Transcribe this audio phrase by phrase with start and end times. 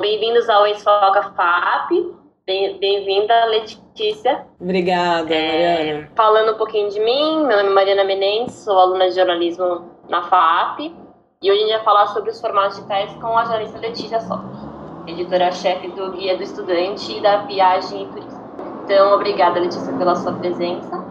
[0.00, 1.90] Bem-vindos ao Esfoca FAP.
[2.46, 4.46] Bem-vinda, Letícia.
[4.60, 6.12] Obrigada, é, Mariana.
[6.14, 10.22] Falando um pouquinho de mim, meu nome é Mariana Menendez, sou aluna de jornalismo na
[10.22, 10.94] FAP.
[11.42, 14.44] E hoje a gente vai falar sobre os formatos digitais com a jornalista Letícia Sock,
[15.08, 18.40] editora-chefe do Guia do Estudante e da Viagem e Turismo.
[18.84, 21.04] Então, obrigada, Letícia, pela sua presença.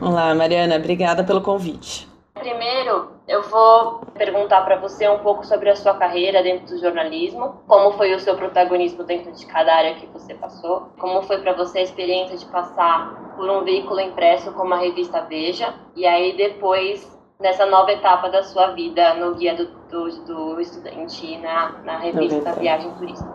[0.00, 2.08] Olá, Mariana, obrigada pelo convite.
[2.32, 7.60] Primeiro, eu vou perguntar para você um pouco sobre a sua carreira dentro do jornalismo,
[7.68, 11.52] como foi o seu protagonismo dentro de cada área que você passou, como foi para
[11.52, 16.36] você a experiência de passar por um veículo impresso como a revista Veja, e aí
[16.36, 21.98] depois nessa nova etapa da sua vida no guia do, do, do estudante na, na
[21.98, 23.32] revista Viagem Turismo.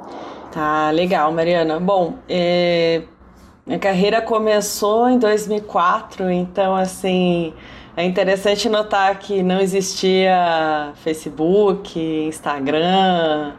[0.52, 1.80] Tá, legal, Mariana.
[1.80, 3.04] Bom, é,
[3.66, 7.54] minha carreira começou em 2004, então assim
[7.98, 13.54] é interessante notar que não existia Facebook, Instagram,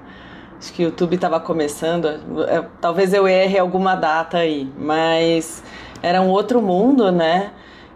[0.58, 2.06] acho que o YouTube estava começando.
[2.48, 5.62] É, talvez eu erre alguma data aí, mas
[6.02, 7.52] era um outro mundo, né?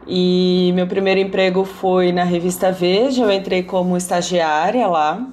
[0.07, 5.27] E meu primeiro emprego foi na revista Veja, eu entrei como estagiária lá.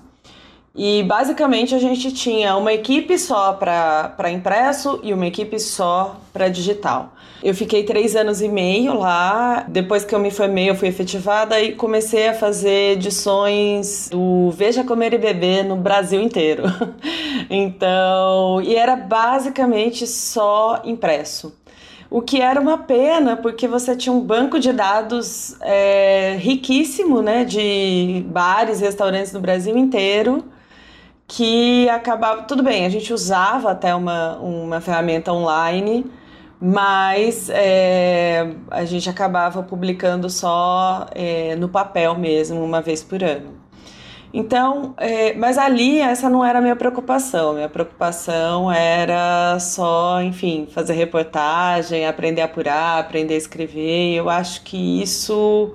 [0.78, 6.50] E basicamente a gente tinha uma equipe só para impresso e uma equipe só para
[6.50, 7.14] digital.
[7.42, 9.66] Eu fiquei três anos e meio lá.
[9.67, 14.83] Depois que eu me formei, eu fui efetivada e comecei a fazer edições do Veja
[14.83, 16.64] Comer e Beber no Brasil inteiro.
[17.50, 21.55] então, e era basicamente só impresso.
[22.08, 27.44] O que era uma pena, porque você tinha um banco de dados é, riquíssimo, né,
[27.44, 30.45] de bares, restaurantes do Brasil inteiro
[31.28, 32.44] que acabava.
[32.44, 36.06] Tudo bem, a gente usava até uma, uma ferramenta online,
[36.59, 43.58] mas é, a gente acabava publicando só é, no papel mesmo, uma vez por ano.
[44.33, 47.53] Então, é, mas ali essa não era a minha preocupação.
[47.53, 54.16] Minha preocupação era só, enfim, fazer reportagem, aprender a apurar, aprender a escrever.
[54.16, 55.73] Eu acho que isso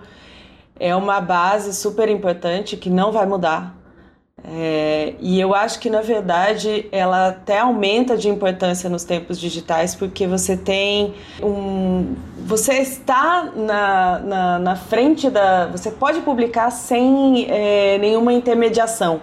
[0.79, 3.82] é uma base super importante que não vai mudar
[4.45, 9.95] é, e eu acho que, na verdade, ela até aumenta de importância nos tempos digitais,
[9.95, 12.15] porque você tem um.
[12.45, 15.67] Você está na, na, na frente da.
[15.67, 19.21] Você pode publicar sem é, nenhuma intermediação.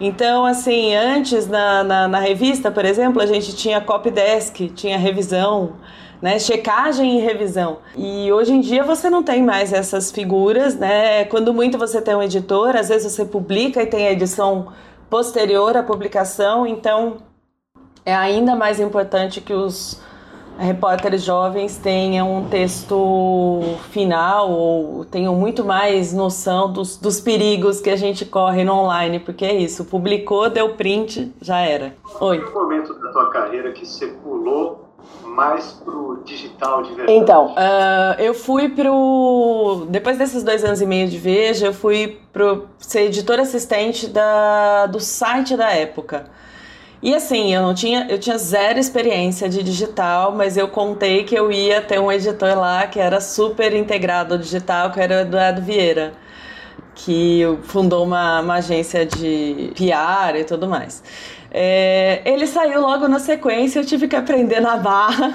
[0.00, 4.98] Então, assim, antes na, na, na, revista, por exemplo, a gente tinha copy desk, tinha
[4.98, 5.72] revisão
[6.20, 6.38] né?
[6.38, 7.78] Checagem e revisão.
[7.96, 11.24] E hoje em dia você não tem mais essas figuras, né?
[11.26, 14.68] Quando muito você tem um editor, às vezes você publica e tem a edição
[15.08, 17.18] posterior à publicação, então
[18.04, 20.00] é ainda mais importante que os
[20.58, 23.60] repórteres jovens tenham um texto
[23.90, 29.20] final ou tenham muito mais noção dos, dos perigos que a gente corre no online,
[29.20, 31.94] porque é isso, publicou, deu print, já era.
[32.20, 32.40] Oi.
[32.40, 34.85] Qual momento da tua carreira que você pulou
[35.22, 37.18] mais pro digital de verdade?
[37.18, 39.86] Então, uh, eu fui pro.
[39.88, 44.86] Depois desses dois anos e meio de Veja, eu fui pro ser editor assistente da,
[44.86, 46.30] do site da época.
[47.02, 51.34] E assim, eu não tinha, eu tinha zero experiência de digital, mas eu contei que
[51.34, 55.20] eu ia ter um editor lá que era super integrado ao digital, que era o
[55.20, 56.14] Eduardo Vieira,
[56.94, 61.02] que fundou uma, uma agência de PR e tudo mais.
[61.58, 65.34] É, ele saiu logo na sequência, eu tive que aprender na barra.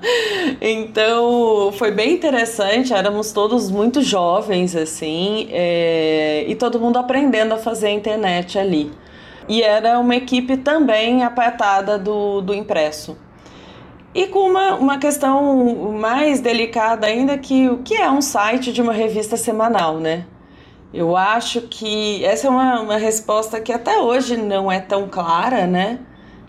[0.60, 7.56] então foi bem interessante, éramos todos muito jovens assim, é, e todo mundo aprendendo a
[7.56, 8.92] fazer a internet ali.
[9.48, 13.16] E era uma equipe também apartada do, do impresso.
[14.14, 18.82] E com uma, uma questão mais delicada ainda, que o que é um site de
[18.82, 20.26] uma revista semanal, né?
[20.94, 25.66] Eu acho que essa é uma, uma resposta que até hoje não é tão clara,
[25.66, 25.98] né?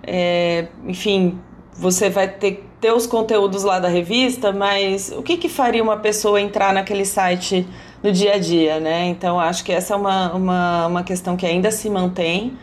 [0.06, 1.39] É, enfim,
[1.73, 5.97] você vai ter, ter os conteúdos lá da revista, mas o que, que faria uma
[5.97, 7.67] pessoa entrar naquele site
[8.03, 9.07] no dia a dia, né?
[9.07, 12.55] Então, acho que essa é uma, uma, uma questão que ainda se mantém.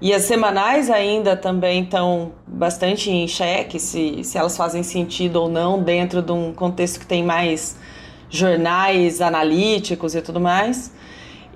[0.00, 5.50] E as semanais ainda também estão bastante em xeque, se, se elas fazem sentido ou
[5.50, 7.76] não dentro de um contexto que tem mais
[8.30, 10.96] jornais analíticos e tudo mais.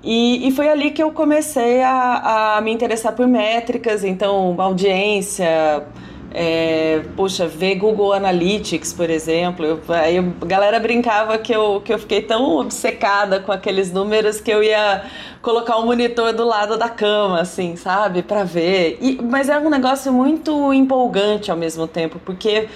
[0.03, 5.85] E, e foi ali que eu comecei a, a me interessar por métricas, então audiência,
[6.33, 9.65] é, puxa, ver Google Analytics, por exemplo.
[9.65, 14.41] Eu, aí a galera brincava que eu, que eu fiquei tão obcecada com aqueles números
[14.41, 15.03] que eu ia
[15.41, 18.23] colocar um monitor do lado da cama, assim, sabe?
[18.23, 18.97] para ver.
[19.01, 22.67] E, mas é um negócio muito empolgante ao mesmo tempo, porque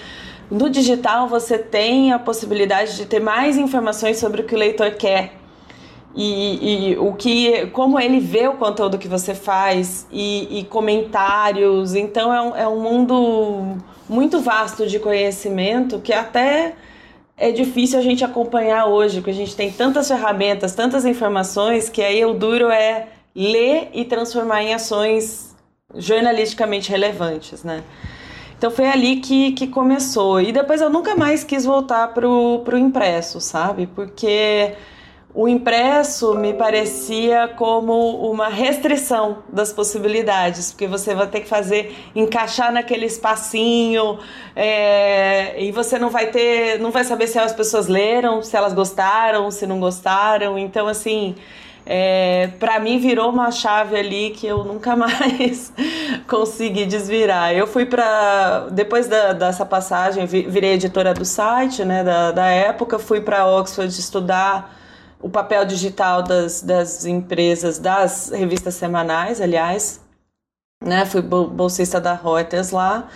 [0.51, 4.91] no digital você tem a possibilidade de ter mais informações sobre o que o leitor
[4.91, 5.44] quer.
[6.15, 11.93] E, e, o que, como ele vê o conteúdo que você faz e, e comentários.
[11.93, 13.77] Então é um, é um mundo
[14.07, 16.73] muito vasto de conhecimento que até
[17.37, 22.01] é difícil a gente acompanhar hoje, porque a gente tem tantas ferramentas, tantas informações, que
[22.01, 25.53] aí o duro é ler e transformar em ações
[25.93, 27.83] jornalisticamente relevantes, né?
[28.57, 30.39] Então foi ali que, que começou.
[30.39, 33.85] E depois eu nunca mais quis voltar pro, pro impresso, sabe?
[33.85, 34.73] Porque
[35.35, 41.93] o impresso me parecia como uma restrição das possibilidades, porque você vai ter que fazer,
[42.15, 44.17] encaixar naquele espacinho,
[44.55, 48.71] é, e você não vai ter, não vai saber se as pessoas leram, se elas
[48.71, 50.57] gostaram, se não gostaram.
[50.57, 51.35] Então, assim,
[51.85, 55.73] é, para mim virou uma chave ali que eu nunca mais
[56.29, 57.53] consegui desvirar.
[57.53, 62.97] Eu fui para depois da, dessa passagem, virei editora do site, né, da, da época,
[62.97, 64.84] fui para Oxford estudar
[65.19, 70.01] o papel digital das, das empresas, das revistas semanais, aliás,
[70.83, 71.05] né?
[71.05, 73.07] Fui bolsista da Reuters lá.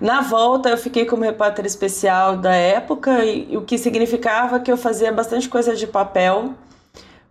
[0.00, 4.70] Na volta, eu fiquei como repórter especial da época, e, e o que significava que
[4.70, 6.54] eu fazia bastante coisa de papel,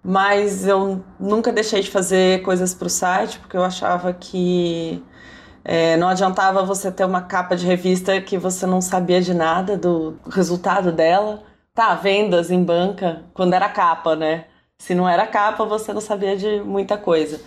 [0.04, 5.02] mas eu nunca deixei de fazer coisas para o site, porque eu achava que
[5.64, 9.78] é, não adiantava você ter uma capa de revista que você não sabia de nada
[9.78, 11.44] do resultado dela.
[11.78, 14.46] Tá, vendas em banca, quando era capa, né?
[14.80, 17.40] Se não era capa, você não sabia de muita coisa.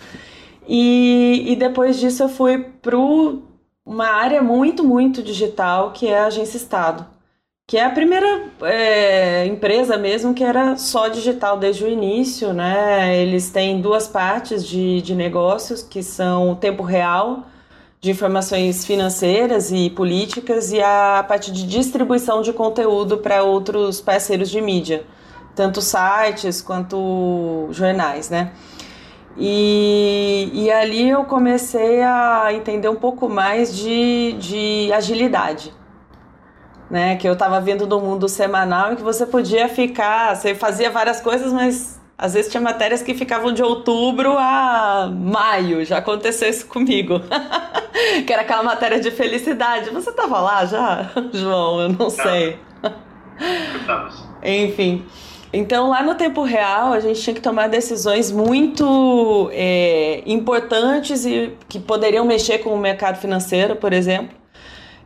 [0.69, 6.27] E, e depois disso eu fui para uma área muito, muito digital, que é a
[6.27, 7.05] Agência Estado.
[7.67, 13.17] Que é a primeira é, empresa mesmo que era só digital desde o início, né?
[13.21, 17.47] Eles têm duas partes de, de negócios, que são o tempo real,
[18.01, 24.49] de informações financeiras e políticas e a parte de distribuição de conteúdo para outros parceiros
[24.49, 25.05] de mídia,
[25.55, 28.53] tanto sites quanto jornais, né?
[29.37, 35.79] E, e ali eu comecei a entender um pouco mais de, de agilidade.
[36.91, 40.91] Né, que eu estava vendo do mundo semanal em que você podia ficar, você fazia
[40.91, 46.51] várias coisas, mas às vezes tinha matérias que ficavam de outubro a maio, já aconteceu
[46.51, 47.21] isso comigo.
[48.27, 49.91] que era aquela matéria de felicidade.
[49.91, 51.81] Você tava lá já, João?
[51.81, 52.59] Eu não sei.
[54.43, 55.05] Enfim.
[55.53, 61.53] Então, lá no tempo real, a gente tinha que tomar decisões muito é, importantes e
[61.69, 64.41] que poderiam mexer com o mercado financeiro, por exemplo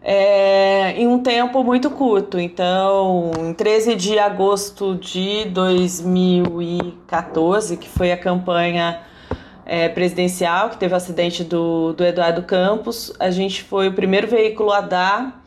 [0.04, 2.38] é, em um tempo muito curto.
[2.38, 9.00] Então, em 13 de agosto de 2014, que foi a campanha
[9.66, 14.26] é, presidencial, que teve o acidente do, do Eduardo Campos, a gente foi o primeiro
[14.26, 15.44] veículo a dar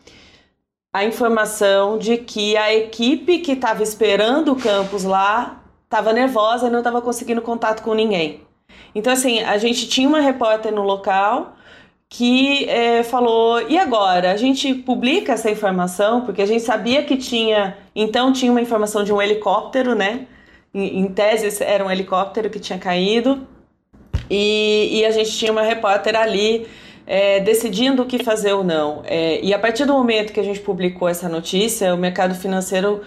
[0.93, 6.69] a informação de que a equipe que estava esperando o Campos lá estava nervosa e
[6.69, 8.41] não estava conseguindo contato com ninguém.
[8.95, 11.55] Então, assim, a gente tinha uma repórter no local
[12.09, 14.31] que é, falou: e agora?
[14.31, 17.77] A gente publica essa informação, porque a gente sabia que tinha.
[17.95, 20.27] Então, tinha uma informação de um helicóptero, né?
[20.73, 23.47] Em, em tese, era um helicóptero que tinha caído.
[24.29, 26.67] E, e a gente tinha uma repórter ali
[27.05, 29.01] é, decidindo o que fazer ou não.
[29.05, 33.01] É, e a partir do momento que a gente publicou essa notícia, o mercado financeiro.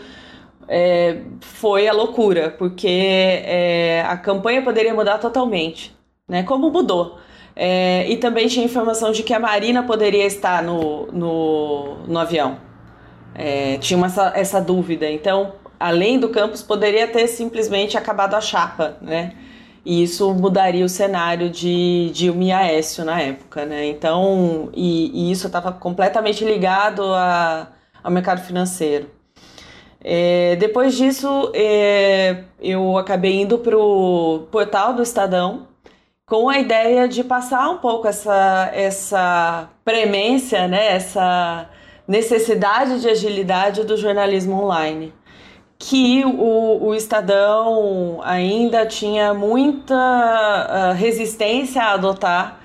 [0.72, 5.92] É, foi a loucura, porque é, a campanha poderia mudar totalmente,
[6.28, 6.44] né?
[6.44, 7.18] Como mudou.
[7.56, 12.58] É, e também tinha informação de que a Marina poderia estar no, no, no avião.
[13.34, 15.10] É, tinha uma, essa, essa dúvida.
[15.10, 19.34] Então, além do campus, poderia ter simplesmente acabado a chapa, né?
[19.84, 23.86] E isso mudaria o cenário de, de um Aécio na época, né?
[23.86, 27.68] Então, e, e isso estava completamente ligado a,
[28.02, 29.08] ao mercado financeiro.
[30.02, 35.68] É, depois disso, é, eu acabei indo para o portal do Estadão,
[36.26, 41.68] com a ideia de passar um pouco essa, essa premência, né, essa
[42.06, 45.12] necessidade de agilidade do jornalismo online.
[45.82, 52.60] Que o, o Estadão ainda tinha muita uh, resistência a adotar,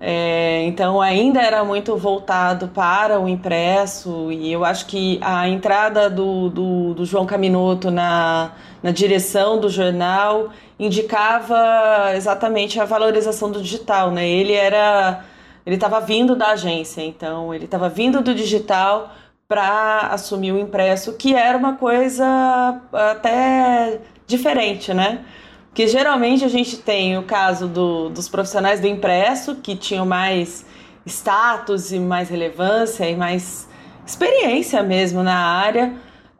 [0.00, 6.10] é, então ainda era muito voltado para o impresso, e eu acho que a entrada
[6.10, 8.50] do, do, do João Caminoto na,
[8.82, 14.28] na direção do jornal indicava exatamente a valorização do digital, né?
[14.28, 15.24] Ele era
[15.64, 19.12] ele estava vindo da agência, então ele estava vindo do digital
[19.48, 25.24] para assumir o impresso, que era uma coisa até diferente, né?
[25.72, 30.64] Que geralmente a gente tem o caso do, dos profissionais do impresso que tinham mais
[31.04, 33.68] status e mais relevância e mais
[34.04, 35.94] experiência mesmo na área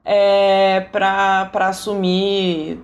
[0.04, 2.80] é, para assumir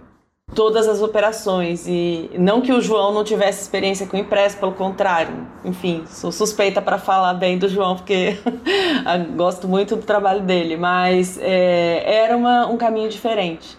[0.55, 1.87] todas as operações.
[1.87, 5.47] E não que o João não tivesse experiência com impresso, pelo contrário.
[5.65, 8.39] Enfim, sou suspeita para falar bem do João, porque
[9.37, 13.77] gosto muito do trabalho dele, mas é, era uma, um caminho diferente.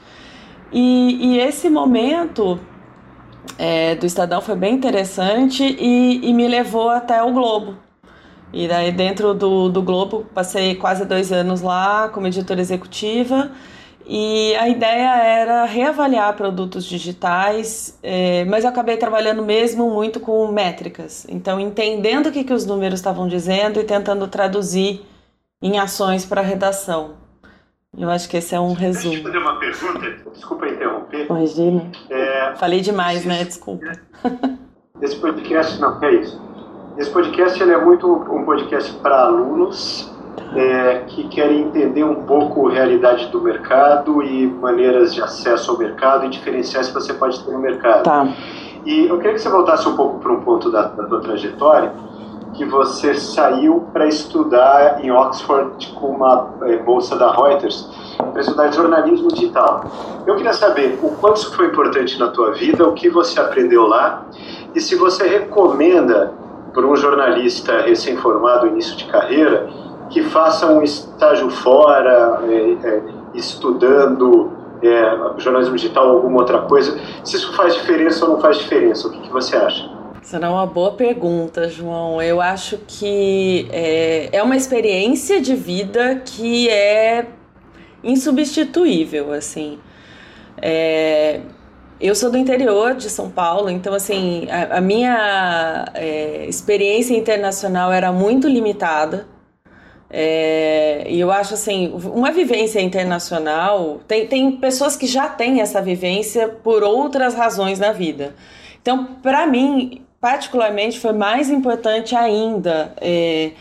[0.72, 2.60] E, e esse momento
[3.58, 7.76] é, do Estadão foi bem interessante e, e me levou até o Globo.
[8.52, 13.52] E daí, dentro do, do Globo, passei quase dois anos lá como editora executiva.
[14.06, 20.46] E a ideia era reavaliar produtos digitais, é, mas eu acabei trabalhando mesmo muito com
[20.52, 21.26] métricas.
[21.30, 25.06] Então, entendendo o que, que os números estavam dizendo e tentando traduzir
[25.62, 27.12] em ações para a redação.
[27.98, 29.14] Eu acho que esse é um resumo.
[29.14, 31.26] Deixa eu fazer uma pergunta, desculpa interromper.
[31.28, 31.92] Imagina.
[32.10, 33.44] É, Falei demais, né?
[33.44, 33.92] Desculpa.
[35.02, 36.42] Esse podcast, não, é isso.
[36.98, 40.13] Esse podcast ele é muito um podcast para alunos
[40.56, 45.78] é, que querem entender um pouco a realidade do mercado e maneiras de acesso ao
[45.78, 48.04] mercado e diferenciais que você pode ter no mercado.
[48.04, 48.28] Tá.
[48.86, 51.94] E eu queria que você voltasse um pouco para um ponto da, da tua trajetória,
[52.54, 57.90] que você saiu para estudar em Oxford com uma é, bolsa da Reuters
[58.32, 59.86] para estudar jornalismo digital.
[60.28, 63.88] Eu queria saber o quanto isso foi importante na tua vida, o que você aprendeu
[63.88, 64.26] lá
[64.76, 66.32] e se você recomenda
[66.74, 69.70] para um jornalista recém-formado, início de carreira,
[70.10, 73.02] que faça um estágio fora, é, é,
[73.34, 78.58] estudando é, jornalismo digital ou alguma outra coisa, se isso faz diferença ou não faz
[78.58, 79.90] diferença, o que, que você acha?
[80.22, 82.22] Será uma boa pergunta, João.
[82.22, 87.28] Eu acho que é, é uma experiência de vida que é
[88.02, 89.80] insubstituível, assim.
[90.62, 91.42] É,
[92.00, 97.92] eu sou do interior de São Paulo, então assim a, a minha é, experiência internacional
[97.92, 99.28] era muito limitada.
[100.16, 105.82] É, e eu acho assim, uma vivência internacional, tem, tem pessoas que já têm essa
[105.82, 108.36] vivência por outras razões na vida.
[108.80, 112.94] Então, para mim, particularmente, foi mais importante ainda.
[113.02, 113.54] É,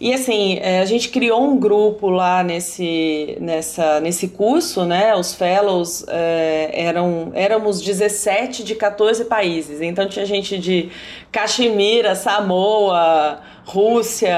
[0.00, 5.14] e assim, é, a gente criou um grupo lá nesse, nessa, nesse curso, né?
[5.16, 9.80] Os fellows é, eram éramos 17 de 14 países.
[9.80, 10.90] Então tinha gente de
[11.32, 14.32] Caxemira, Samoa, Rússia,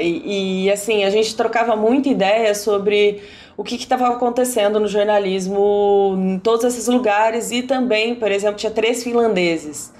[0.00, 3.22] e, e assim, a gente trocava muita ideia sobre
[3.56, 8.72] o que estava acontecendo no jornalismo em todos esses lugares e também, por exemplo, tinha
[8.72, 9.92] três finlandeses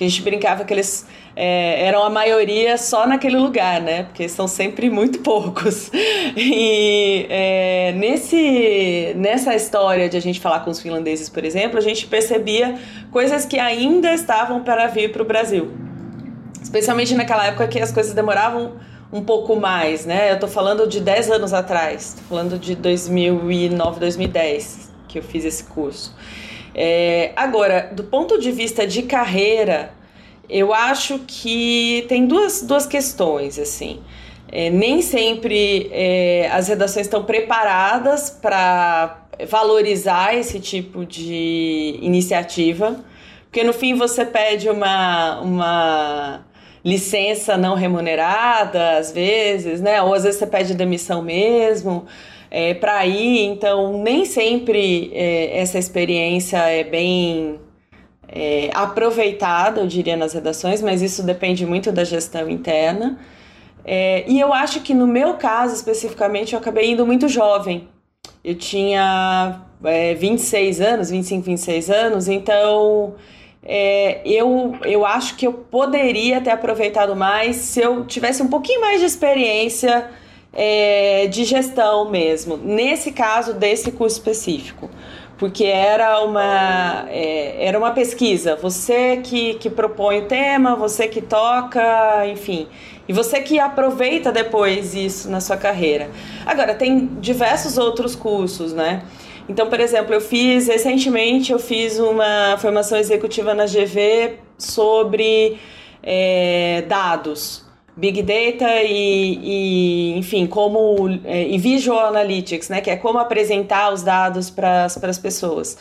[0.00, 1.06] que a gente brincava que eles
[1.36, 4.04] é, eram a maioria só naquele lugar, né?
[4.04, 5.90] Porque são sempre muito poucos.
[6.34, 11.82] E é, nesse, nessa história de a gente falar com os finlandeses, por exemplo, a
[11.82, 12.78] gente percebia
[13.12, 15.89] coisas que ainda estavam para vir para o Brasil.
[16.70, 18.74] Especialmente naquela época que as coisas demoravam
[19.12, 20.30] um pouco mais, né?
[20.30, 25.44] Eu tô falando de 10 anos atrás, tô falando de 2009, 2010 que eu fiz
[25.44, 26.14] esse curso.
[26.72, 29.92] É, agora, do ponto de vista de carreira,
[30.48, 34.00] eu acho que tem duas, duas questões, assim.
[34.46, 43.04] É, nem sempre é, as redações estão preparadas para valorizar esse tipo de iniciativa,
[43.42, 46.44] porque no fim você pede uma, uma
[46.84, 50.02] licença não remunerada, às vezes, né?
[50.02, 52.06] Ou às vezes você pede demissão mesmo
[52.50, 57.60] é, para ir, então nem sempre é, essa experiência é bem
[58.28, 63.18] é, aproveitada, eu diria, nas redações, mas isso depende muito da gestão interna.
[63.84, 67.88] É, e eu acho que no meu caso especificamente eu acabei indo muito jovem.
[68.44, 73.14] Eu tinha é, 26 anos, 25, 26 anos, então
[73.62, 78.80] é, eu, eu acho que eu poderia ter aproveitado mais se eu tivesse um pouquinho
[78.80, 80.08] mais de experiência
[80.52, 84.90] é, de gestão mesmo, nesse caso desse curso específico.
[85.38, 91.22] Porque era uma, é, era uma pesquisa, você que, que propõe o tema, você que
[91.22, 92.68] toca, enfim,
[93.08, 96.10] e você que aproveita depois isso na sua carreira.
[96.44, 99.02] Agora, tem diversos outros cursos, né?
[99.50, 105.58] Então, por exemplo, eu fiz recentemente eu fiz uma formação executiva na GV sobre
[106.00, 107.68] é, dados.
[107.96, 113.92] Big Data e, e enfim, como é, e Visual Analytics, né, que é como apresentar
[113.92, 115.76] os dados para as pessoas.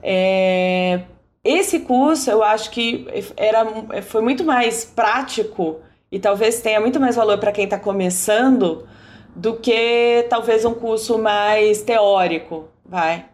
[0.00, 1.00] É,
[1.42, 3.04] esse curso eu acho que
[3.36, 3.66] era,
[4.02, 8.86] foi muito mais prático e talvez tenha muito mais valor para quem está começando
[9.34, 13.26] do que talvez um curso mais teórico, vai.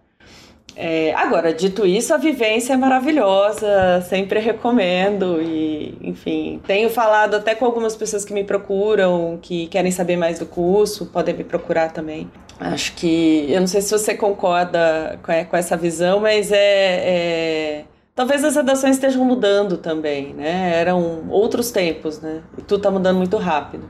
[0.76, 7.54] É, agora, dito isso, a vivência é maravilhosa, sempre recomendo e, enfim, tenho falado até
[7.54, 11.92] com algumas pessoas que me procuram, que querem saber mais do curso, podem me procurar
[11.92, 12.28] também.
[12.58, 13.46] Acho que.
[13.48, 17.84] Eu não sei se você concorda com essa visão, mas é, é
[18.14, 20.72] talvez as redações estejam mudando também, né?
[20.76, 22.42] Eram outros tempos, né?
[22.56, 23.88] E tudo está mudando muito rápido.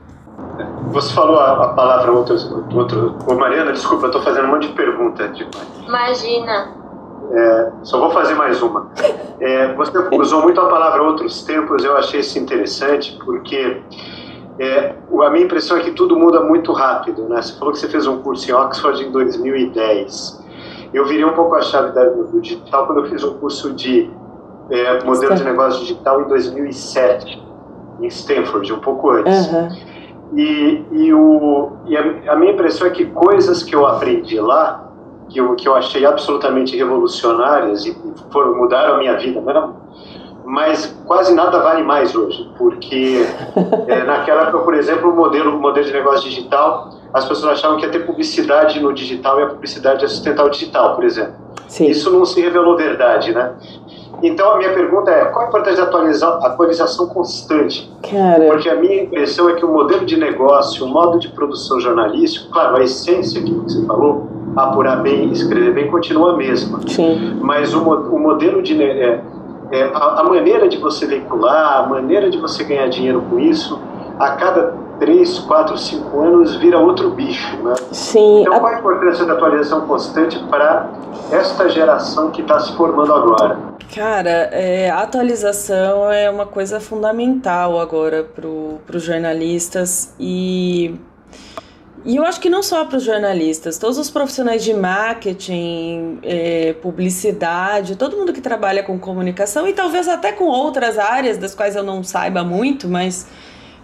[0.95, 2.37] Você falou a, a palavra outro,
[2.73, 3.17] outro.
[3.27, 5.67] Ô Mariana, desculpa, eu estou fazendo um monte de pergunta demais.
[5.85, 6.69] Imagina.
[7.33, 8.87] É, só vou fazer mais uma.
[9.41, 13.81] É, você usou muito a palavra outros tempos, eu achei isso interessante, porque
[14.57, 17.23] é, a minha impressão é que tudo muda muito rápido.
[17.23, 17.41] Né?
[17.41, 20.45] Você falou que você fez um curso em Oxford em 2010.
[20.93, 24.09] Eu virei um pouco a chave do digital quando eu fiz um curso de
[24.69, 27.43] é, modelo de negócio digital em 2007,
[27.99, 29.51] em Stanford, um pouco antes.
[29.51, 29.94] Uhum.
[30.33, 34.85] E, e, o, e a, a minha impressão é que coisas que eu aprendi lá
[35.29, 37.97] que eu, que eu achei absolutamente revolucionárias e
[38.31, 39.41] foram mudaram a minha vida,
[40.45, 43.25] mas quase nada vale mais hoje, porque
[43.87, 47.77] é, naquela época, por exemplo, o modelo, o modelo de negócio digital, as pessoas achavam
[47.77, 51.33] que ia ter publicidade no digital e a publicidade ia sustentar o digital, por exemplo.
[51.67, 51.87] Sim.
[51.87, 53.53] Isso não se revelou verdade, né?
[54.23, 57.91] Então a minha pergunta é, qual a importância da atualização, atualização constante?
[58.09, 58.45] Cara.
[58.45, 62.49] Porque a minha impressão é que o modelo de negócio, o modo de produção jornalístico,
[62.51, 66.79] claro, a essência que você falou, apurar bem, escrever bem, continua a mesma.
[66.87, 67.39] Sim.
[67.41, 68.81] Mas o, o modelo de.
[68.81, 69.21] É,
[69.71, 73.79] é, a, a, maneira de você veicular, a maneira de você ganhar dinheiro com isso,
[74.19, 77.57] a cada 3, 4, 5 anos vira outro bicho.
[77.57, 77.73] Né?
[77.91, 78.41] Sim.
[78.41, 80.89] Então, qual a importância da atualização constante para
[81.31, 83.57] esta geração que está se formando agora?
[83.93, 90.99] Cara, é, a atualização é uma coisa fundamental agora para os jornalistas e
[92.05, 96.73] e eu acho que não só para os jornalistas, todos os profissionais de marketing, é,
[96.73, 101.75] publicidade, todo mundo que trabalha com comunicação e talvez até com outras áreas das quais
[101.75, 103.25] eu não saiba muito, mas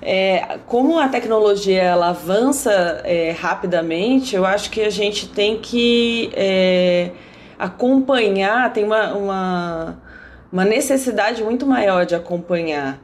[0.02, 6.32] é, como a tecnologia ela avança é, rapidamente, eu acho que a gente tem que
[6.34, 7.12] é,
[7.58, 10.02] acompanhar, tem uma, uma,
[10.52, 13.00] uma necessidade muito maior de acompanhar.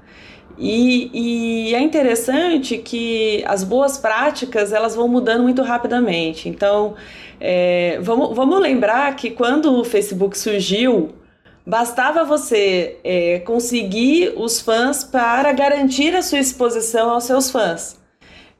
[0.57, 6.49] E, e, é interessante que as boas práticas elas vão mudando muito rapidamente.
[6.49, 6.95] Então,
[7.39, 11.13] é, vamos, vamos lembrar que quando o Facebook surgiu,
[11.67, 17.99] bastava você é, conseguir os fãs para garantir a sua exposição aos seus fãs.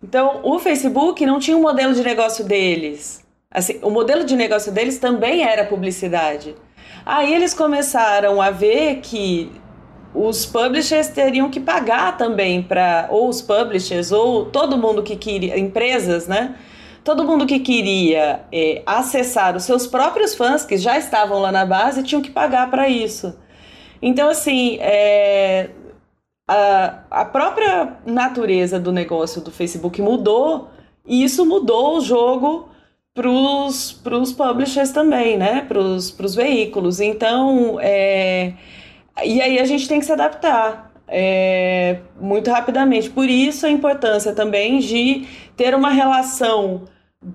[0.04, 3.26] Então, o Facebook não tinha um modelo de negócio deles.
[3.50, 6.54] Assim, o modelo de negócio deles também era publicidade.
[7.06, 9.50] Aí eles começaram a ver que
[10.14, 15.58] os publishers teriam que pagar também para ou os publishers ou todo mundo que queria
[15.58, 16.56] empresas, né?
[17.08, 21.66] Todo mundo que queria é, acessar os seus próprios fãs que já estavam lá na
[21.66, 23.34] base tinham que pagar para isso.
[24.02, 25.70] Então assim, é,
[26.46, 30.68] a, a própria natureza do negócio do Facebook mudou
[31.06, 32.68] e isso mudou o jogo
[33.14, 35.62] para os publishers também, né?
[35.62, 37.00] Para os veículos.
[37.00, 38.52] Então, é,
[39.24, 43.10] e aí a gente tem que se adaptar é, muito rapidamente.
[43.10, 46.86] Por isso a importância também de ter uma relação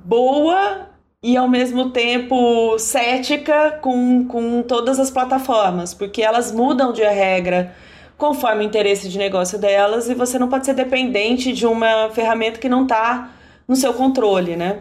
[0.05, 0.88] boa
[1.22, 7.74] e ao mesmo tempo cética com, com todas as plataformas, porque elas mudam de regra
[8.16, 12.59] conforme o interesse de negócio delas e você não pode ser dependente de uma ferramenta
[12.59, 13.33] que não está
[13.68, 14.81] no seu controle, né?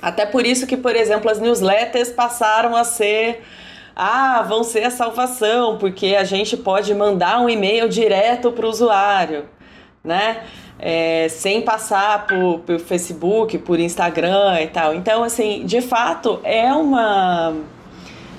[0.00, 3.42] Até por isso que, por exemplo, as newsletters passaram a ser
[3.94, 8.70] ah, vão ser a salvação, porque a gente pode mandar um e-mail direto para o
[8.70, 9.46] usuário,
[10.02, 10.44] né?
[10.82, 14.94] É, sem passar por, por Facebook, por Instagram e tal.
[14.94, 17.54] Então, assim, de fato, é uma,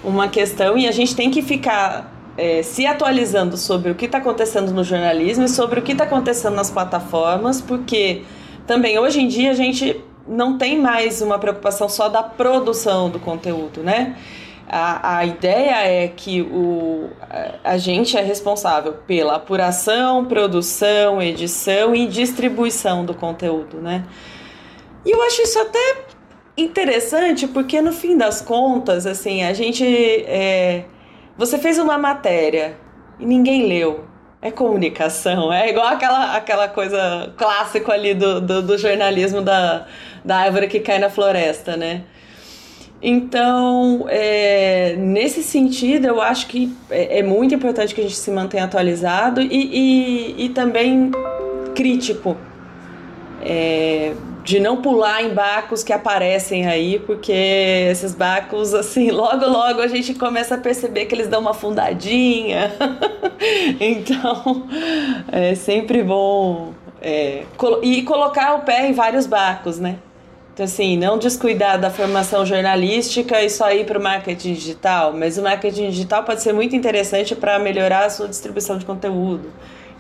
[0.04, 4.18] uma questão e a gente tem que ficar é, se atualizando sobre o que está
[4.18, 8.24] acontecendo no jornalismo e sobre o que está acontecendo nas plataformas, porque
[8.66, 13.20] também hoje em dia a gente não tem mais uma preocupação só da produção do
[13.20, 14.16] conteúdo, né?
[14.74, 17.10] A, a ideia é que o,
[17.62, 24.06] a, gente é responsável pela apuração, produção, edição e distribuição do conteúdo, né?
[25.06, 26.06] E eu acho isso até
[26.56, 29.84] interessante porque no fim das contas, assim, a gente.
[29.86, 30.86] É,
[31.38, 32.78] você fez uma matéria
[33.20, 34.06] e ninguém leu.
[34.42, 39.86] É comunicação, é igual aquela, aquela coisa clássico ali do, do, do jornalismo da,
[40.24, 42.06] da árvore que cai na floresta, né?
[43.02, 48.30] Então, é, nesse sentido, eu acho que é, é, muito importante que a gente se
[48.30, 51.12] mantenha atualizado e, e, e também
[51.74, 52.38] crítico.
[53.44, 59.82] É, de não pular em barcos que aparecem aí, porque esses barcos, assim, logo logo
[59.82, 62.72] a gente começa a perceber que eles dão uma fundadinha.
[63.80, 64.68] então,
[65.32, 67.44] é sempre bom é,
[67.82, 69.98] e colocar o pé em vários barcos, né?
[70.54, 75.38] Então, assim, não descuidar da formação jornalística e só ir para o marketing digital, mas
[75.38, 79.50] o marketing digital pode ser muito interessante para melhorar a sua distribuição de conteúdo.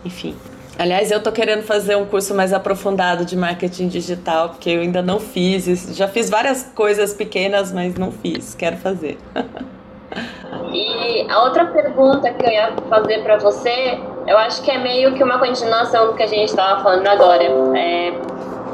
[0.03, 0.35] Enfim.
[0.77, 5.01] Aliás, eu estou querendo fazer um curso mais aprofundado de marketing digital, porque eu ainda
[5.01, 5.95] não fiz.
[5.95, 8.55] Já fiz várias coisas pequenas, mas não fiz.
[8.55, 9.17] Quero fazer.
[10.73, 15.13] E a outra pergunta que eu ia fazer para você, eu acho que é meio
[15.13, 17.43] que uma continuação do que a gente estava falando agora.
[17.43, 18.13] É,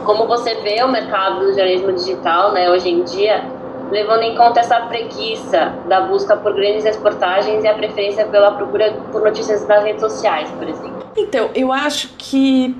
[0.07, 3.43] como você vê o mercado do jornalismo digital, né, hoje em dia,
[3.91, 8.93] levando em conta essa preguiça da busca por grandes reportagens e a preferência pela procura
[9.11, 11.03] por notícias nas redes sociais, por exemplo.
[11.17, 12.73] Então, eu acho que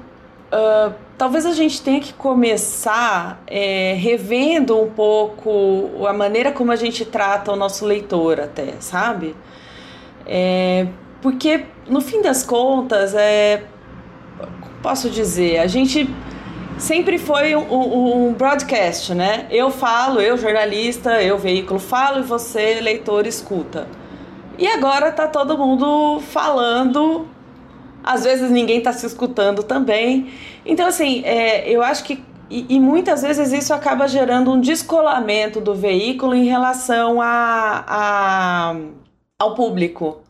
[0.53, 6.77] uh, talvez a gente tenha que começar é, revendo um pouco a maneira como a
[6.77, 9.35] gente trata o nosso leitor, até, sabe?
[10.25, 10.87] É,
[11.21, 13.63] porque, no fim das contas, é,
[14.81, 16.09] posso dizer, a gente
[16.77, 19.47] sempre foi um, um, broadcast, né?
[19.49, 23.87] Eu falo, eu jornalista, eu veículo falo e você, leitor, escuta.
[24.57, 27.27] E agora tá todo mundo falando,
[28.03, 30.31] às vezes ninguém tá se escutando também.
[30.65, 32.23] Então, assim, é, eu acho que.
[32.49, 38.75] E, e, muitas vezes isso acaba gerando um descolamento do veículo em relação a, a
[39.37, 40.21] ao público.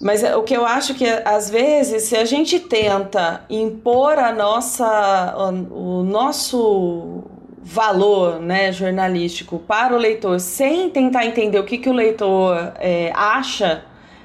[0.00, 5.34] Mas o que eu acho que às vezes, se a gente tenta impor a nossa,
[5.70, 7.24] o nosso
[7.62, 13.10] valor né, jornalístico para o leitor sem tentar entender o que, que o leitor é,
[13.14, 13.82] acha,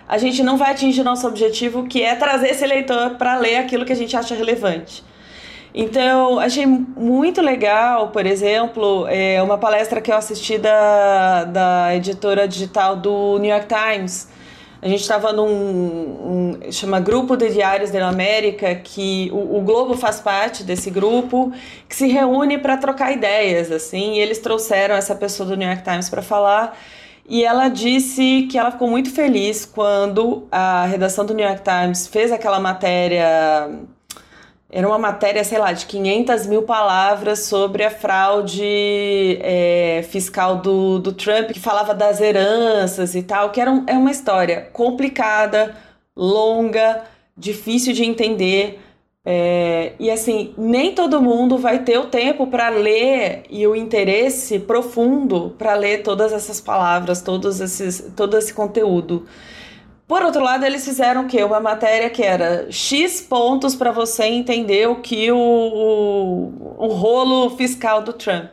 [0.08, 3.86] a gente não vai atingir nosso objetivo, que é trazer esse leitor para ler aquilo
[3.86, 5.04] que a gente acha relevante.
[5.74, 12.46] Então, achei muito legal, por exemplo, é, uma palestra que eu assisti da, da editora
[12.46, 14.28] digital do New York Times,
[14.82, 19.96] a gente estava num um, chama Grupo de Diários da América, que o, o, Globo
[19.96, 21.54] faz parte desse grupo,
[21.88, 24.16] que se reúne para trocar ideias, assim.
[24.16, 26.76] E eles trouxeram essa pessoa do New York Times para falar.
[27.30, 32.08] E ela disse que ela ficou muito feliz quando a redação do New York Times
[32.08, 33.70] fez aquela matéria
[34.72, 40.98] era uma matéria, sei lá, de 500 mil palavras sobre a fraude é, fiscal do,
[40.98, 45.76] do Trump, que falava das heranças e tal, que era um, é uma história complicada,
[46.16, 47.04] longa,
[47.36, 48.80] difícil de entender.
[49.26, 54.58] É, e assim, nem todo mundo vai ter o tempo para ler e o interesse
[54.58, 59.28] profundo para ler todas essas palavras, todos esses, todo esse conteúdo.
[60.12, 61.42] Por outro lado, eles fizeram o quê?
[61.42, 67.50] Uma matéria que era X pontos para você entender o que o, o, o rolo
[67.52, 68.50] fiscal do Trump.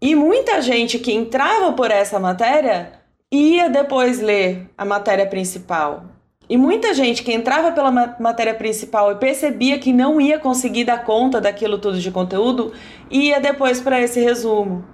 [0.00, 2.92] E muita gente que entrava por essa matéria
[3.28, 6.04] ia depois ler a matéria principal.
[6.48, 11.02] E muita gente que entrava pela matéria principal e percebia que não ia conseguir dar
[11.02, 12.72] conta daquilo tudo de conteúdo,
[13.10, 14.84] ia depois para esse resumo.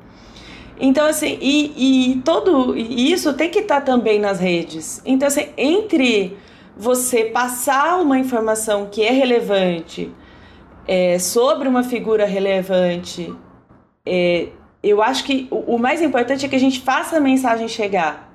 [0.79, 5.03] Então, assim, e, e todo isso tem que estar tá também nas redes.
[5.05, 6.37] Então, assim, entre
[6.77, 10.11] você passar uma informação que é relevante
[10.87, 13.33] é, sobre uma figura relevante,
[14.05, 14.49] é,
[14.83, 18.33] eu acho que o, o mais importante é que a gente faça a mensagem chegar.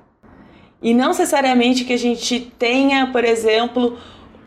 [0.80, 3.98] E não necessariamente que a gente tenha, por exemplo,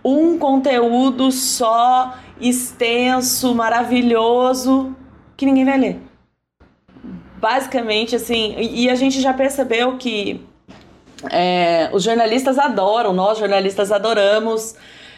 [0.03, 4.95] um conteúdo só, extenso, maravilhoso,
[5.35, 6.10] que ninguém vai ler
[7.41, 10.39] basicamente, assim, e, a gente já percebeu que
[11.31, 14.75] é, os jornalistas adoram, nós jornalistas adoramos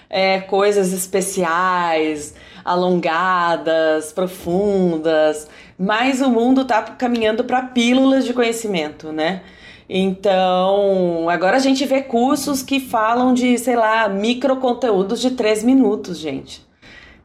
[0.09, 2.33] é, coisas especiais,
[2.63, 9.41] alongadas, profundas, mas o mundo está caminhando para pílulas de conhecimento, né?
[9.89, 15.61] Então, agora a gente vê cursos que falam de, sei lá, micro conteúdos de três
[15.61, 16.65] minutos, gente.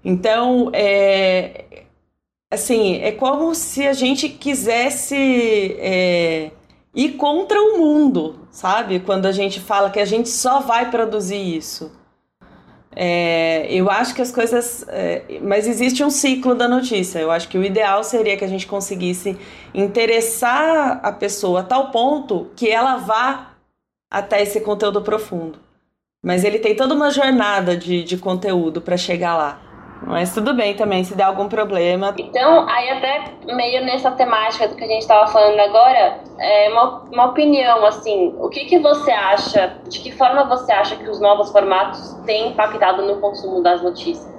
[0.05, 1.85] Então, é,
[2.51, 6.51] assim, é como se a gente quisesse é,
[6.95, 9.01] ir contra o mundo, sabe?
[9.01, 11.93] Quando a gente fala que a gente só vai produzir isso.
[13.01, 14.85] É, eu acho que as coisas.
[14.89, 17.21] É, mas existe um ciclo da notícia.
[17.21, 19.39] Eu acho que o ideal seria que a gente conseguisse
[19.73, 23.53] interessar a pessoa a tal ponto que ela vá
[24.11, 25.61] até esse conteúdo profundo.
[26.25, 29.68] Mas ele tem toda uma jornada de, de conteúdo para chegar lá.
[30.03, 32.15] Mas tudo bem também, se der algum problema.
[32.17, 37.01] Então, aí até meio nessa temática do que a gente estava falando agora, é uma,
[37.13, 41.21] uma opinião, assim, o que, que você acha, de que forma você acha que os
[41.21, 44.33] novos formatos têm impactado no consumo das notícias?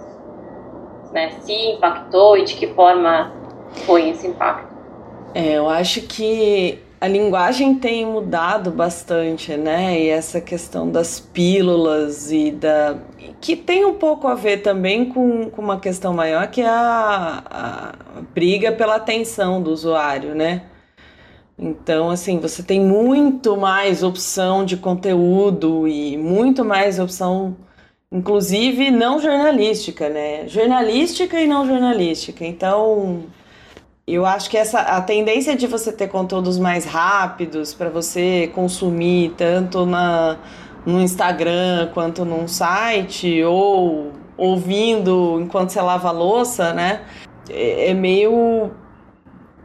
[1.12, 1.30] Né?
[1.41, 3.32] Se impactou e de que forma
[3.86, 4.69] foi esse impacto?
[5.34, 10.00] É, eu acho que a linguagem tem mudado bastante, né?
[10.00, 12.98] E essa questão das pílulas e da.
[13.40, 17.44] que tem um pouco a ver também com, com uma questão maior, que é a,
[17.50, 20.64] a briga pela atenção do usuário, né?
[21.58, 27.56] Então, assim, você tem muito mais opção de conteúdo e muito mais opção,
[28.12, 30.48] inclusive não jornalística, né?
[30.48, 32.46] Jornalística e não jornalística.
[32.46, 33.24] Então,
[34.13, 39.34] eu acho que essa a tendência de você ter conteúdos mais rápidos para você consumir
[39.38, 40.38] tanto na
[40.86, 47.02] no Instagram quanto num site ou ouvindo enquanto você lava a louça, né?
[47.50, 48.72] É, é meio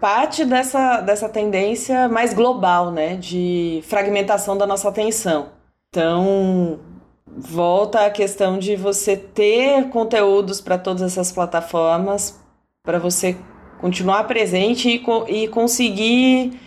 [0.00, 5.48] parte dessa, dessa tendência mais global, né, de fragmentação da nossa atenção.
[5.88, 6.78] Então,
[7.26, 12.38] volta a questão de você ter conteúdos para todas essas plataformas,
[12.84, 13.36] para você
[13.80, 16.58] continuar presente e, e conseguir.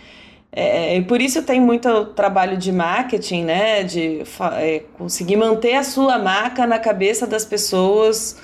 [0.50, 3.82] É, e por isso tem muito trabalho de marketing, né?
[3.82, 4.22] De
[4.56, 8.40] é, conseguir manter a sua marca na cabeça das pessoas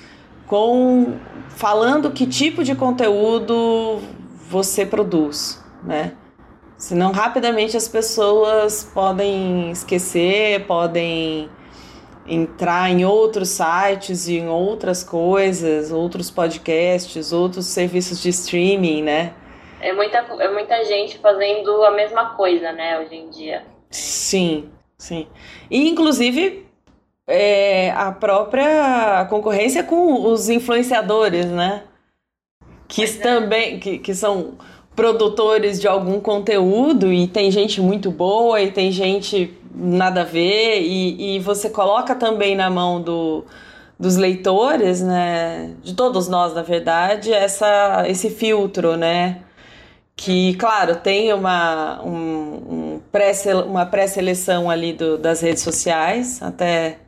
[0.46, 1.14] com
[1.48, 4.00] falando que tipo de conteúdo
[4.48, 6.12] você produz, né?
[6.77, 11.48] Senão rapidamente as pessoas podem esquecer, podem
[12.27, 19.35] entrar em outros sites e em outras coisas, outros podcasts, outros serviços de streaming, né?
[19.81, 23.65] É muita, é muita gente fazendo a mesma coisa, né, hoje em dia.
[23.91, 25.27] Sim, sim.
[25.71, 26.67] E inclusive
[27.27, 31.85] é, a própria concorrência com os influenciadores, né?
[32.89, 33.09] Que é.
[33.09, 34.55] também que, que são
[34.95, 40.81] produtores de algum conteúdo e tem gente muito boa e tem gente nada a ver
[40.81, 43.45] e, e você coloca também na mão do,
[43.99, 49.43] dos leitores, né, de todos nós na verdade, essa, esse filtro, né,
[50.17, 53.33] que claro tem uma, um, um pré
[53.67, 56.99] uma pré-seleção ali do, das redes sociais, até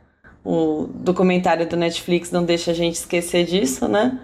[0.43, 4.19] o documentário do Netflix não deixa a gente esquecer disso, né,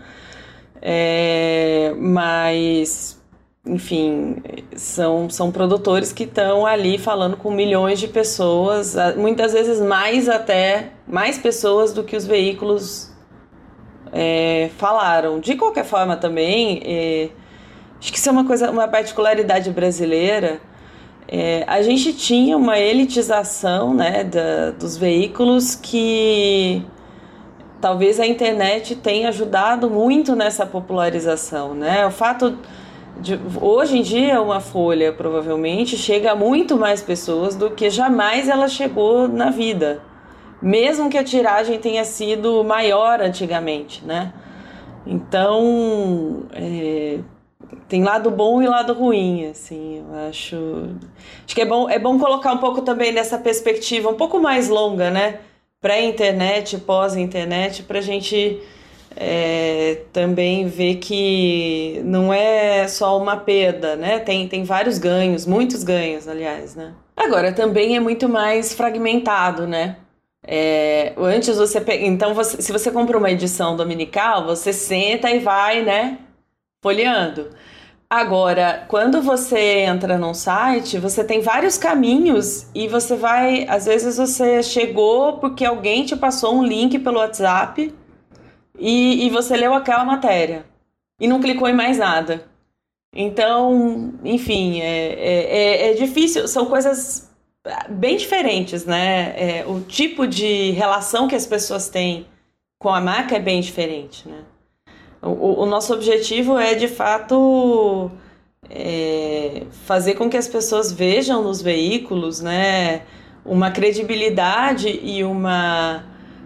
[0.81, 3.22] é, mas
[3.65, 4.43] enfim,
[4.75, 10.91] são, são produtores que estão ali falando com milhões de pessoas, muitas vezes mais até,
[11.07, 13.09] mais pessoas do que os veículos
[14.11, 15.39] é, falaram.
[15.39, 17.29] De qualquer forma também, é,
[17.99, 20.59] acho que isso é uma coisa, uma particularidade brasileira.
[21.25, 26.85] É, a gente tinha uma elitização né, da, dos veículos que
[27.79, 31.73] talvez a internet tenha ajudado muito nessa popularização.
[31.73, 32.05] Né?
[32.05, 32.57] O fato
[33.19, 38.49] de, hoje em dia, uma folha provavelmente chega a muito mais pessoas do que jamais
[38.49, 40.01] ela chegou na vida,
[40.61, 44.33] mesmo que a tiragem tenha sido maior antigamente, né?
[45.05, 47.19] Então, é,
[47.87, 50.55] tem lado bom e lado ruim, assim, eu acho.
[51.45, 54.69] Acho que é bom, é bom colocar um pouco também nessa perspectiva um pouco mais
[54.69, 55.39] longa, né?
[55.81, 58.61] Pré-internet, pós-internet, para a gente
[59.15, 64.19] é, também ver que não é só uma perda, né?
[64.19, 66.93] Tem, tem vários ganhos, muitos ganhos, aliás, né?
[67.15, 69.97] Agora, também é muito mais fragmentado, né?
[70.45, 75.39] É, antes você pega, então você, se você compra uma edição dominical, você senta e
[75.39, 76.19] vai, né,
[76.81, 77.51] folheando.
[78.09, 84.17] Agora, quando você entra num site, você tem vários caminhos e você vai, às vezes
[84.17, 87.91] você chegou porque alguém te passou um link pelo WhatsApp
[88.77, 90.65] e, e você leu aquela matéria
[91.19, 92.45] e não clicou em mais nada.
[93.15, 97.29] Então, enfim, é, é, é, é difícil, são coisas
[97.89, 99.33] bem diferentes, né?
[99.37, 102.25] É, o tipo de relação que as pessoas têm
[102.79, 104.43] com a marca é bem diferente, né?
[105.21, 108.11] O, o nosso objetivo é, de fato,
[108.69, 113.03] é, fazer com que as pessoas vejam nos veículos, né,
[113.45, 116.03] uma credibilidade e uma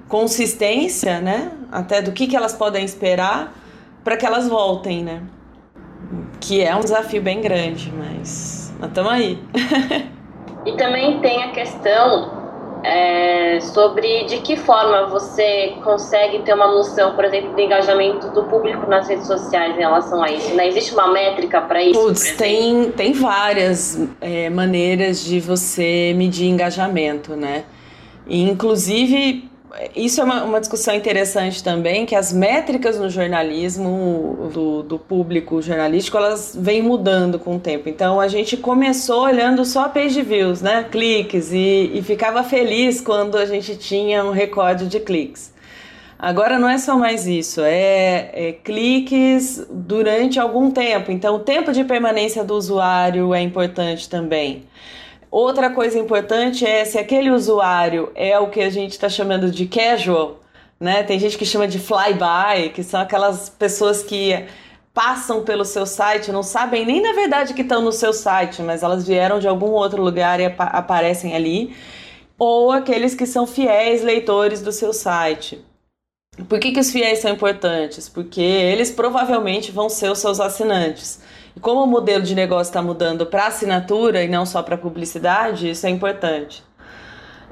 [0.07, 1.51] consistência, né?
[1.71, 3.53] Até do que, que elas podem esperar
[4.03, 5.21] para que elas voltem, né?
[6.39, 9.39] Que é um desafio bem grande, mas estamos aí.
[10.65, 12.37] e também tem a questão
[12.83, 18.43] é, sobre de que forma você consegue ter uma noção, por exemplo, do engajamento do
[18.43, 20.53] público nas redes sociais em relação a isso.
[20.53, 20.69] Né?
[20.69, 21.99] Existe uma métrica para isso?
[21.99, 27.65] Putz, tem, tem várias é, maneiras de você medir engajamento, né?
[28.25, 29.49] E, inclusive
[29.95, 35.61] isso é uma, uma, discussão interessante também, que as métricas no jornalismo, do, do, público
[35.61, 37.87] jornalístico, elas vêm mudando com o tempo.
[37.87, 40.85] Então, a gente começou olhando só page views, né?
[40.89, 45.53] Cliques, e, e ficava feliz quando a gente tinha um recorde de cliques.
[46.19, 51.11] Agora não é só mais isso, é, é, cliques durante algum tempo.
[51.11, 54.63] Então, o tempo de permanência do usuário é importante também.
[55.29, 59.65] Outra coisa importante é se aquele usuário é o que a gente está chamando de
[59.67, 60.39] casual,
[60.79, 61.03] né?
[61.03, 64.45] Tem gente que chama de flyby, que são aquelas pessoas que
[64.93, 68.81] passam pelo seu site, não sabem nem na verdade que estão no seu site, mas
[68.81, 71.75] elas vieram de algum outro lugar e ap aparecem ali,
[72.37, 75.63] ou aqueles que são fiéis leitores do seu site.
[76.49, 78.07] Por que, que os fiéis são importantes?
[78.09, 81.19] Porque eles provavelmente vão ser os seus assinantes.
[81.61, 85.85] Como o modelo de negócio está mudando para assinatura e não só para publicidade, isso
[85.85, 86.63] é importante.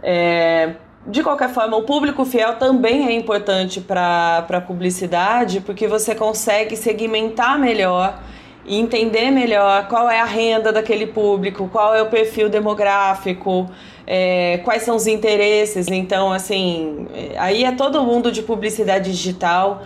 [0.04, 0.74] É,
[1.08, 6.76] de qualquer forma, o público fiel também é importante para a publicidade, porque você consegue
[6.76, 8.20] segmentar melhor
[8.65, 13.70] e entender melhor qual é a renda daquele público, qual é o perfil demográfico,
[14.08, 15.88] é, quais são os interesses.
[15.88, 19.84] Então, assim, aí é todo mundo de publicidade digital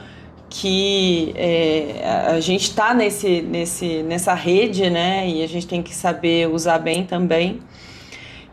[0.49, 5.27] que é, a gente está nesse, nesse, nessa rede, né?
[5.27, 7.61] E a gente tem que saber usar bem também.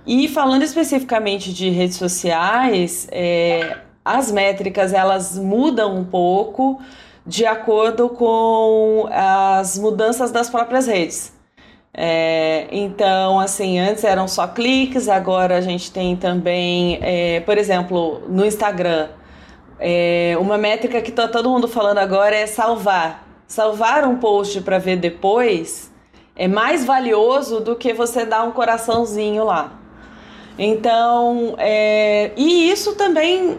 [0.06, 6.80] E falando especificamente de redes sociais, é, as métricas elas mudam um pouco
[7.26, 11.32] de acordo com as mudanças das próprias redes.
[11.92, 18.22] É, então, assim, antes eram só cliques, agora a gente tem também, é, por exemplo,
[18.28, 19.08] no Instagram,
[19.78, 23.26] é, uma métrica que está todo mundo falando agora é salvar.
[23.46, 25.92] Salvar um post para ver depois
[26.34, 29.72] é mais valioso do que você dar um coraçãozinho lá.
[30.58, 33.58] Então, é, e isso também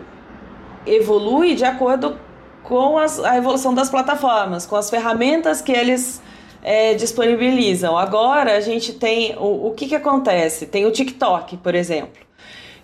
[0.85, 2.19] evolui de acordo
[2.63, 6.21] com as, a evolução das plataformas, com as ferramentas que eles
[6.61, 7.97] é, disponibilizam.
[7.97, 10.65] Agora a gente tem o, o que, que acontece?
[10.65, 12.26] Tem o TikTok, por exemplo.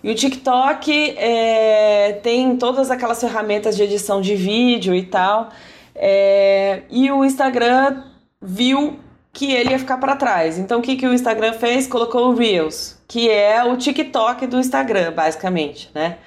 [0.04, 5.48] E o TikTok é, tem todas aquelas ferramentas de edição de vídeo e tal.
[5.94, 8.02] É, e o Instagram
[8.42, 9.00] viu
[9.32, 10.58] que ele ia ficar para trás.
[10.58, 11.86] Então o que, que o Instagram fez?
[11.86, 16.18] Colocou o Reels, que é o TikTok do Instagram, basicamente, né?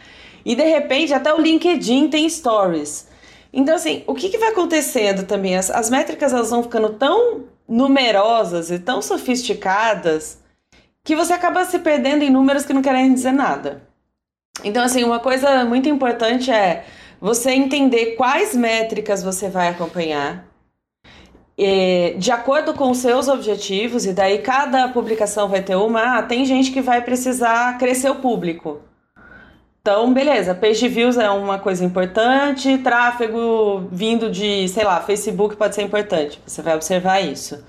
[0.43, 3.07] E de repente até o LinkedIn tem stories.
[3.53, 5.55] Então, assim, o que, que vai acontecendo também?
[5.55, 10.39] As, as métricas elas vão ficando tão numerosas e tão sofisticadas
[11.07, 13.81] que você acaba se perdendo em números que não querem dizer nada.
[14.61, 16.83] Então, assim, uma coisa muito importante é
[17.21, 20.45] você entender quais métricas você vai acompanhar,
[22.17, 26.17] de acordo com os seus objetivos, e daí cada publicação vai ter uma.
[26.17, 28.81] Ah, tem gente que vai precisar crescer o público.
[29.81, 35.73] Então, beleza, page views é uma coisa importante, tráfego vindo de, sei lá, Facebook pode
[35.73, 37.63] ser importante, você vai observar isso.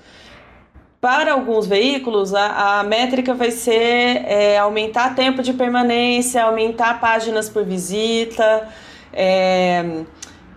[1.01, 7.47] Para alguns veículos, a, a métrica vai ser é, aumentar tempo de permanência, aumentar páginas
[7.47, 8.67] por visita,
[9.13, 10.03] é,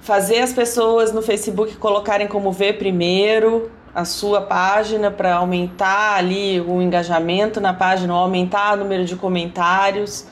[0.00, 6.61] fazer as pessoas no Facebook colocarem como ver primeiro a sua página para aumentar ali
[6.61, 10.26] o engajamento na página, aumentar o número de comentários.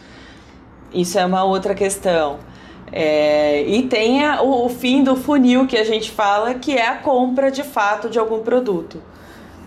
[0.92, 2.40] Isso é uma outra questão.
[2.90, 6.96] É, e tem o, o, fim do funil que a gente fala, que é a
[6.96, 9.00] compra de fato de algum produto.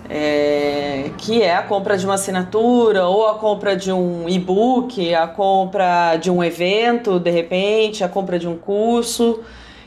[0.10, 5.28] É, que é a compra de uma assinatura, ou a compra de um e-book, a
[5.28, 9.42] compra de um evento, de repente, a compra de um curso.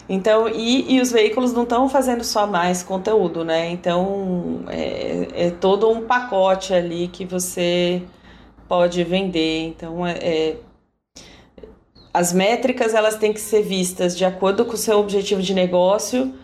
[0.08, 3.68] Então, e, e os veículos não estão fazendo só mais conteúdo, né?
[3.70, 8.02] Então, é, é todo um pacote ali que você
[8.68, 9.66] pode vender.
[9.66, 10.56] Então, é, é
[12.14, 16.34] as métricas elas têm que ser vistas de acordo com o seu objetivo de negócio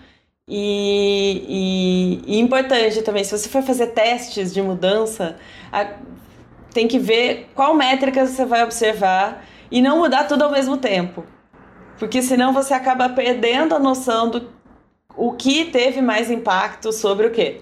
[0.49, 5.37] e, e, e importante também, se você for fazer testes de mudança,
[5.73, 5.95] a,
[6.73, 11.25] tem que ver qual métrica você vai observar e não mudar tudo ao mesmo tempo.
[11.99, 14.51] Porque senão você acaba perdendo a noção do
[15.17, 17.61] o que teve mais impacto sobre o quê.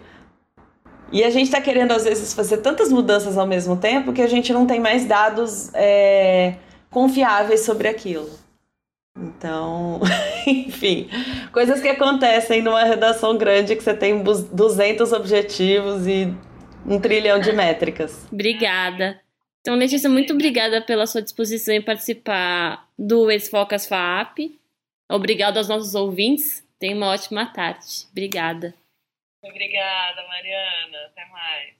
[1.12, 4.28] E a gente está querendo, às vezes, fazer tantas mudanças ao mesmo tempo que a
[4.28, 5.70] gente não tem mais dados.
[5.74, 6.54] É,
[6.90, 8.28] confiáveis sobre aquilo.
[9.16, 10.00] Então,
[10.46, 11.08] enfim,
[11.52, 16.34] coisas que acontecem numa redação grande que você tem 200 objetivos e
[16.86, 18.26] um trilhão de métricas.
[18.32, 19.20] Obrigada.
[19.60, 24.58] Então, Letícia, muito obrigada pela sua disposição em participar do Ex-Focas FAP.
[25.10, 26.66] Obrigado aos nossos ouvintes.
[26.78, 28.06] Tenha uma ótima tarde.
[28.10, 28.74] Obrigada.
[29.42, 30.98] Obrigada, Mariana.
[31.08, 31.79] Até mais.